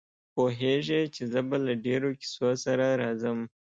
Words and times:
پوهېږي 0.33 1.01
چې 1.15 1.23
زه 1.31 1.39
به 1.49 1.57
له 1.65 1.73
ډېرو 1.85 2.09
کیسو 2.19 2.49
سره 2.65 2.85
راځم. 3.01 3.39